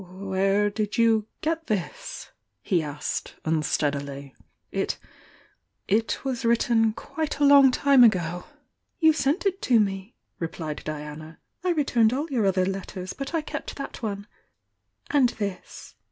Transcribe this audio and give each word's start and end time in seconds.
"Where 0.03 0.71
did 0.71 0.97
you 0.97 1.27
get 1.41 1.67
this?" 1.67 2.31
he 2.63 2.81
asked, 2.81 3.35
unsteadily— 3.45 4.33
"It— 4.71 4.97
it 5.87 6.25
was 6.25 6.43
written 6.43 6.91
quite 6.93 7.37
a 7.37 7.43
long 7.45 7.69
time 7.69 8.03
ago!" 8.03 8.45
"You 8.99 9.13
sent 9.13 9.45
it 9.45 9.61
to 9.61 9.79
me," 9.79 10.15
replied 10.39 10.81
Diana. 10.83 11.37
"I 11.63 11.69
returned 11.73 12.13
all 12.13 12.27
your 12.31 12.47
other 12.47 12.65
letters, 12.65 13.13
but 13.13 13.35
I 13.35 13.41
kept 13.41 13.75
that 13.75 14.01
one,— 14.01 14.25
and 15.11 15.29
this." 15.29 15.93